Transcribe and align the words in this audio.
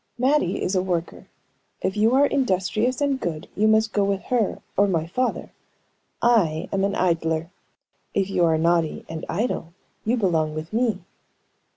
Mattie 0.17 0.59
is 0.63 0.73
a 0.75 0.81
worker; 0.81 1.27
if 1.83 1.95
you 1.95 2.15
are 2.15 2.25
industrious 2.25 3.01
and 3.01 3.19
good, 3.19 3.47
you 3.55 3.67
must 3.67 3.93
go 3.93 4.03
with 4.03 4.23
her 4.33 4.57
or 4.75 4.87
my 4.87 5.05
father. 5.05 5.51
I 6.23 6.67
am 6.73 6.83
an 6.83 6.95
idler; 6.95 7.51
if 8.15 8.27
you 8.27 8.43
are 8.45 8.57
naughty 8.57 9.05
and 9.07 9.23
idle, 9.29 9.73
you 10.03 10.17
belong 10.17 10.55
with 10.55 10.73
me." 10.73 11.01